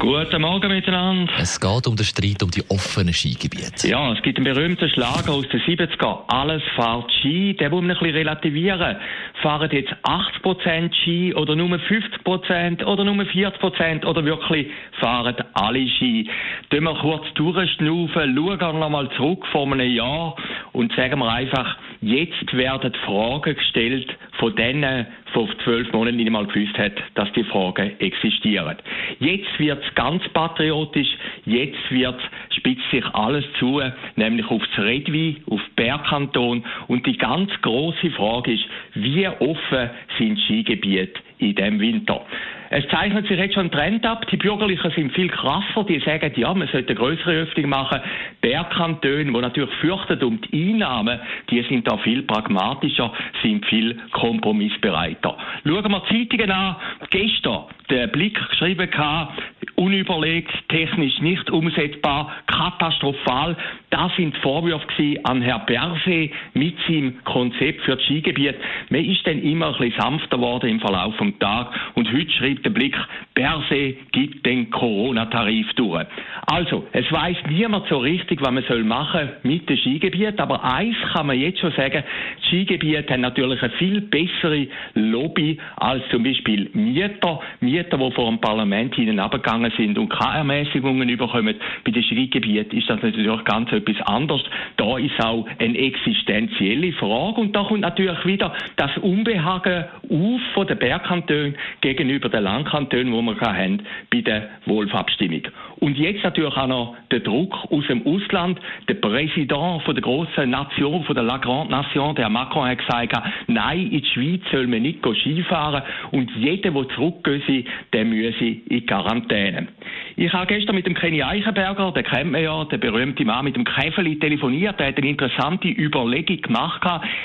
Guten 0.00 0.40
Morgen 0.40 0.72
miteinander. 0.72 1.30
Es 1.38 1.60
geht 1.60 1.86
um 1.86 1.94
den 1.94 2.06
Streit 2.06 2.42
um 2.42 2.50
die 2.50 2.62
offenen 2.70 3.12
Skigebiete. 3.12 3.86
Ja, 3.86 4.14
es 4.14 4.22
gibt 4.22 4.38
einen 4.38 4.46
berühmten 4.46 4.88
Schlager 4.88 5.30
aus 5.30 5.46
den 5.50 5.60
70er. 5.60 6.20
Alles 6.26 6.62
fährt 6.74 7.12
Ski. 7.20 7.54
Den 7.54 7.70
muss 7.70 7.82
man 7.82 7.90
ein 7.90 7.98
bisschen 7.98 8.16
relativieren. 8.16 8.96
Fahren 9.42 9.68
jetzt 9.70 9.92
80% 10.02 10.94
Ski 10.94 11.34
oder 11.34 11.54
nur 11.54 11.68
50% 11.76 12.82
oder 12.82 13.04
nur 13.04 13.14
40% 13.16 14.06
oder 14.06 14.24
wirklich 14.24 14.68
fahren 15.00 15.36
alle 15.52 15.86
Ski? 15.86 16.30
Tun 16.70 16.84
wir 16.84 16.94
kurz 16.94 17.26
durchschnaufen, 17.34 18.34
schauen 18.34 18.58
wir 18.58 18.72
nochmal 18.72 19.10
zurück 19.18 19.44
vor 19.52 19.70
einem 19.70 19.94
Jahr 19.94 20.34
und 20.72 20.96
sagen 20.96 21.18
wir 21.18 21.30
einfach, 21.30 21.76
jetzt 22.00 22.56
werden 22.56 22.94
Fragen 23.04 23.54
gestellt 23.54 24.16
von 24.40 24.56
denen, 24.56 25.06
vor 25.32 25.48
zwölf 25.62 25.92
Monaten 25.92 26.16
nicht 26.16 26.26
einmal 26.26 26.46
gewusst 26.46 26.76
hat, 26.78 26.94
dass 27.14 27.30
die 27.34 27.44
Fragen 27.44 27.92
existieren. 28.00 28.76
Jetzt 29.20 29.58
wird 29.58 29.84
es 29.84 29.94
ganz 29.94 30.26
patriotisch, 30.30 31.08
jetzt 31.44 31.90
wird 31.90 32.18
spitzt 32.50 32.90
sich 32.90 33.04
alles 33.14 33.44
zu, 33.58 33.80
nämlich 34.16 34.50
aufs 34.50 34.78
Redwi, 34.78 35.36
auf 35.48 35.60
Bergkanton 35.76 36.64
und 36.88 37.06
die 37.06 37.16
ganz 37.16 37.50
große 37.62 38.10
Frage 38.10 38.52
ist, 38.54 38.64
wie 38.94 39.28
offen 39.28 39.90
sind 40.18 40.40
Skigebiete 40.40 41.20
in 41.38 41.54
dem 41.54 41.78
Winter? 41.78 42.24
Es 42.72 42.86
zeichnet 42.88 43.26
sich 43.26 43.36
jetzt 43.36 43.54
schon 43.54 43.66
ein 43.66 43.70
Trend 43.72 44.06
ab. 44.06 44.24
Die 44.28 44.36
Bürgerlichen 44.36 44.92
sind 44.92 45.12
viel 45.12 45.28
krasser. 45.28 45.82
Die 45.88 45.98
sagen, 45.98 46.32
ja, 46.36 46.54
man 46.54 46.68
sollte 46.68 46.90
eine 46.90 47.00
größere 47.00 47.42
Öffnung 47.42 47.68
machen. 47.68 48.00
Bergkantone, 48.40 49.24
die 49.24 49.30
natürlich 49.32 49.74
fürchten 49.80 50.22
um 50.22 50.40
die 50.40 50.70
Einnahmen, 50.70 51.18
die 51.50 51.62
sind 51.62 51.90
da 51.90 51.98
viel 51.98 52.22
pragmatischer, 52.22 53.12
sind 53.42 53.66
viel 53.66 53.98
kompromissbereiter. 54.12 55.36
Schauen 55.66 55.90
wir 55.90 56.02
die 56.10 56.28
Zeitungen 56.28 56.50
an. 56.52 56.76
Gestern 57.10 57.64
der 57.90 58.06
Blick 58.06 58.38
geschrieben 58.50 58.90
gehabt, 58.90 59.42
unüberlegt, 59.74 60.52
technisch 60.68 61.18
nicht 61.20 61.50
umsetzbar, 61.50 62.30
katastrophal. 62.46 63.56
Das 63.90 64.14
sind 64.16 64.36
Vorwürfe 64.38 65.16
an 65.24 65.42
Herr 65.42 65.60
Berse 65.60 66.30
mit 66.54 66.76
seinem 66.86 67.24
Konzept 67.24 67.80
für 67.82 67.96
das 67.96 68.04
Skigebiet. 68.04 68.56
Man 68.90 69.04
ist 69.04 69.26
dann 69.26 69.42
immer 69.42 69.68
ein 69.68 69.78
bisschen 69.78 70.00
sanfter 70.00 70.36
geworden 70.36 70.70
im 70.70 70.80
Verlauf 70.80 71.16
des 71.16 71.38
Tages 71.38 71.72
und 71.94 72.12
heute 72.12 72.30
schreibt 72.30 72.64
der 72.64 72.70
Blick, 72.70 72.96
Berse 73.34 73.94
gibt 74.12 74.44
den 74.44 74.70
Corona-Tarif 74.70 75.72
durch. 75.74 76.06
Also, 76.46 76.86
es 76.92 77.10
weiß 77.10 77.36
niemand 77.48 77.88
so 77.88 77.98
richtig, 77.98 78.40
was 78.42 78.52
man 78.52 78.64
soll 78.64 78.84
machen 78.84 79.30
mit 79.42 79.68
dem 79.68 79.76
Skigebiet, 79.78 80.38
aber 80.40 80.62
eins 80.62 80.96
kann 81.12 81.26
man 81.26 81.38
jetzt 81.38 81.60
schon 81.60 81.72
sagen, 81.72 82.04
die 82.38 82.46
Skigebiete 82.48 83.12
haben 83.12 83.22
natürlich 83.22 83.62
eine 83.62 83.72
viel 83.72 84.02
bessere 84.02 84.66
Lobby 84.94 85.58
als 85.76 86.02
zum 86.10 86.22
Beispiel 86.22 86.70
Mieter, 86.74 87.40
Mieter, 87.60 87.79
die 87.84 88.10
vor 88.12 88.28
dem 88.28 88.40
Parlament 88.40 88.94
hinabgegangen 88.94 89.72
sind 89.76 89.98
und 89.98 90.08
keine 90.08 90.38
Ermäßigungen 90.38 91.08
bekommen. 91.16 91.54
Bei 91.84 91.90
den 91.90 92.02
Skigebieten 92.02 92.78
ist 92.78 92.88
das 92.88 93.02
natürlich 93.02 93.44
ganz 93.44 93.72
etwas 93.72 94.00
anderes. 94.06 94.42
Da 94.76 94.98
ist 94.98 95.22
auch 95.24 95.46
eine 95.58 95.78
existenzielle 95.78 96.92
Frage 96.92 97.40
und 97.40 97.54
da 97.54 97.64
kommt 97.64 97.80
natürlich 97.80 98.24
wieder 98.24 98.52
das 98.76 98.96
Unbehagen 98.98 99.84
auf 100.08 100.40
von 100.54 100.66
den 100.66 100.78
Bergkantonen 100.78 101.56
gegenüber 101.80 102.28
den 102.28 102.44
Landkantonen, 102.44 103.12
wo 103.12 103.22
wir 103.22 103.40
haben 103.40 103.82
bei 104.10 104.20
der 104.20 104.48
Wolfabstimmung. 104.66 105.42
Und 105.80 105.96
jetzt 105.96 106.22
natürlich 106.22 106.56
auch 106.56 106.66
noch 106.66 106.96
der 107.10 107.20
Druck 107.20 107.54
aus 107.70 107.86
dem 107.88 108.06
Ausland. 108.06 108.60
Der 108.88 108.94
Präsident 108.94 109.82
von 109.82 109.94
der 109.94 110.02
grossen 110.02 110.50
Nation, 110.50 111.04
von 111.04 111.14
der 111.14 111.24
La 111.24 111.38
Grande 111.38 111.70
Nation, 111.70 112.14
der 112.14 112.28
Macron, 112.28 112.68
hat 112.68 112.78
gesagt, 112.78 113.16
nein, 113.46 113.90
in 113.90 114.02
die 114.02 114.06
Schweiz 114.06 114.42
soll 114.52 114.66
man 114.66 114.82
nicht 114.82 115.00
Skifahren 115.22 115.82
und 116.10 116.30
jeder, 116.36 116.70
der 116.70 116.88
zurückgehen 116.90 117.66
der 117.92 118.04
müsse 118.04 118.44
in 118.44 118.86
Quarantäne. 118.86 119.68
Ich 120.16 120.32
habe 120.32 120.46
gestern 120.46 120.74
mit 120.74 120.86
dem 120.86 120.94
Kenny 120.94 121.22
Eichenberger, 121.22 121.92
der 121.92 122.02
kennt 122.02 122.32
man 122.32 122.42
ja, 122.42 122.64
der 122.64 122.78
berühmte 122.78 123.24
Mann 123.24 123.44
mit 123.44 123.56
dem 123.56 123.64
Käfeli 123.64 124.18
telefoniert, 124.18 124.78
der 124.78 124.88
hat 124.88 124.98
eine 124.98 125.08
interessante 125.08 125.68
Überlegung 125.68 126.42
gemacht. 126.42 126.82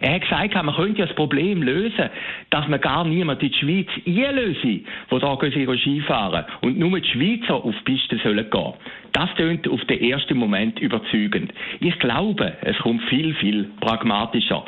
Er 0.00 0.14
hat 0.14 0.22
gesagt, 0.22 0.54
man 0.54 0.74
könnte 0.74 1.00
ja 1.00 1.06
das 1.06 1.14
Problem 1.16 1.62
lösen, 1.62 2.10
dass 2.50 2.68
man 2.68 2.80
gar 2.80 3.04
niemand 3.04 3.42
in 3.42 3.50
die 3.50 3.58
Schweiz 3.58 3.88
einlöse, 4.06 4.60
die 4.62 4.84
da 5.10 5.36
Skifahren 5.78 6.44
und 6.60 6.78
nur 6.78 7.00
die 7.00 7.08
Schweizer 7.08 7.54
auf 7.56 7.74
die 7.86 7.92
Piste 7.92 8.18
sollen 8.22 8.48
gehen. 8.50 8.72
Das 9.12 9.34
tönt 9.36 9.66
auf 9.68 9.84
den 9.86 10.00
ersten 10.00 10.36
Moment 10.36 10.78
überzeugend. 10.78 11.52
Ich 11.80 11.98
glaube, 11.98 12.52
es 12.62 12.76
kommt 12.78 13.02
viel, 13.04 13.34
viel 13.34 13.70
pragmatischer. 13.80 14.64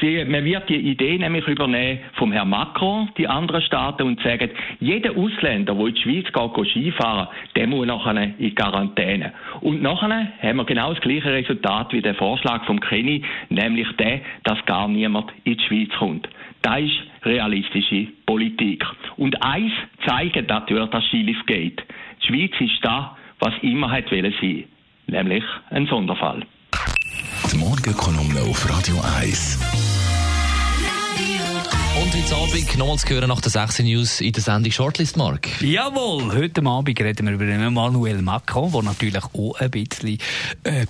Sie, 0.00 0.24
man 0.24 0.44
wird 0.44 0.68
die 0.68 0.76
Idee 0.76 1.18
nämlich 1.18 1.46
übernehmen 1.46 2.00
vom 2.14 2.32
Herrn 2.32 2.50
Macron, 2.50 3.08
die 3.16 3.26
anderen 3.26 3.62
Staaten, 3.62 4.02
und 4.02 4.20
sagen, 4.22 4.50
jeder 4.80 5.16
Ausländer, 5.16 5.74
der 5.74 5.86
in 5.86 5.94
die 5.94 6.00
Schweiz 6.00 6.26
geht, 6.32 6.68
Skifahren, 6.68 7.28
der 7.56 7.66
muss 7.66 7.86
nachher 7.86 8.30
in 8.38 8.54
Quarantäne. 8.54 9.32
Und 9.60 9.82
nachher 9.82 10.28
haben 10.42 10.56
wir 10.56 10.64
genau 10.64 10.92
das 10.92 11.02
gleiche 11.02 11.32
Resultat 11.32 11.92
wie 11.92 12.02
der 12.02 12.14
Vorschlag 12.14 12.64
vom 12.66 12.80
Kenny, 12.80 13.22
nämlich 13.48 13.88
der, 13.96 14.20
dass 14.44 14.64
gar 14.66 14.88
niemand 14.88 15.32
in 15.44 15.56
die 15.56 15.64
Schweiz 15.64 15.90
kommt. 15.98 16.28
Das 16.62 16.80
ist 16.80 17.24
realistische 17.24 18.08
Politik. 18.26 18.84
Und 19.16 19.42
eins 19.42 19.72
zeigt 20.06 20.48
natürlich, 20.48 20.90
dass 20.90 21.04
Skilift 21.06 21.46
geht. 21.46 21.82
Die 22.22 22.26
Schweiz 22.26 22.52
ist 22.60 22.84
da, 22.84 23.16
was 23.40 23.54
immer 23.62 23.90
hat 23.90 24.10
wollen 24.10 24.34
sein, 24.40 24.64
nämlich 25.06 25.44
ein 25.70 25.86
Sonderfall. 25.86 26.44
Die 27.52 27.56
Morgenkolumne 27.56 28.42
auf 28.42 28.68
Radio 28.68 29.00
1. 29.18 29.58
Und 32.00 32.14
heute 32.14 32.34
Abend 32.36 32.78
nochmals 32.78 33.02
zu 33.02 33.14
hören 33.14 33.28
nach 33.28 33.40
der 33.40 33.50
16 33.50 33.86
News 33.86 34.20
in 34.20 34.32
der 34.32 34.42
Sendung 34.42 34.70
Shortlist, 34.70 35.16
Mark. 35.16 35.60
Jawohl, 35.60 36.32
heute 36.32 36.64
Abend 36.64 37.00
reden 37.00 37.26
wir 37.26 37.34
über 37.34 37.44
Emmanuel 37.44 38.22
Macron, 38.22 38.70
der 38.70 38.82
natürlich 38.82 39.24
auch 39.24 39.54
ein 39.58 39.70
bisschen 39.70 40.18
äh, 40.64 40.86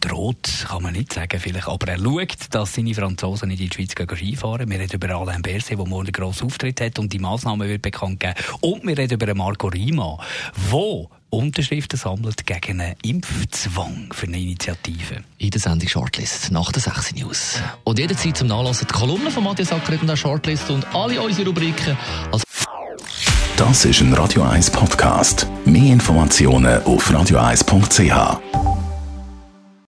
droht, 0.00 0.66
kann 0.68 0.82
man 0.82 0.92
nicht 0.92 1.12
sagen 1.12 1.40
vielleicht, 1.40 1.68
aber 1.68 1.88
er 1.88 1.98
schaut, 1.98 2.36
dass 2.50 2.74
seine 2.74 2.94
Franzosen 2.94 3.48
nicht 3.48 3.60
in 3.60 3.68
die 3.68 3.74
Schweiz 3.74 3.94
gehen 3.94 4.08
Skifahren. 4.08 4.70
Wir 4.70 4.78
reden 4.78 4.94
über 4.94 5.14
Alain 5.14 5.42
Berset, 5.42 5.78
der 5.78 5.86
morgen 5.86 6.06
einen 6.06 6.12
grossen 6.12 6.46
Auftritt 6.46 6.80
hat 6.80 6.98
und 6.98 7.12
die 7.12 7.18
Massnahmen 7.18 7.68
wird 7.68 7.82
bekannt 7.82 8.20
geben. 8.20 8.34
Und 8.60 8.86
wir 8.86 8.96
reden 8.96 9.14
über 9.14 9.34
Marco 9.34 9.68
Rima, 9.68 10.18
wo 10.70 11.10
Unterschriften 11.30 11.98
sammelt 11.98 12.46
gegen 12.46 12.80
einen 12.80 12.94
Impfzwang 13.02 14.12
für 14.12 14.26
eine 14.26 14.40
Initiative. 14.40 15.24
In 15.38 15.50
der 15.50 15.60
Sendung 15.60 15.88
Shortlist 15.88 16.50
nach 16.52 16.70
der 16.70 16.82
6 16.82 17.14
News. 17.16 17.60
Und 17.82 17.98
jederzeit 17.98 18.36
zum 18.36 18.48
Nachlassen 18.48 18.86
die 18.88 18.94
Kolumne 18.94 19.30
von 19.30 19.44
Matthias 19.44 19.72
Ackeret 19.72 20.00
und 20.00 20.08
der 20.08 20.16
Shortlist 20.16 20.70
und 20.70 20.86
alle 20.94 21.20
unsere 21.20 21.48
Rubriken. 21.48 21.96
Also 22.30 22.44
das 23.56 23.84
ist 23.84 24.00
ein 24.00 24.12
Radio 24.14 24.42
1 24.42 24.70
Podcast. 24.70 25.46
Mehr 25.64 25.92
Informationen 25.92 26.82
auf 26.82 27.08
radio1.ch. 27.10 28.63